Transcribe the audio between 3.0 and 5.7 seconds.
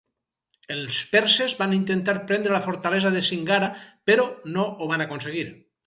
de Singara, però no ho van aconseguir.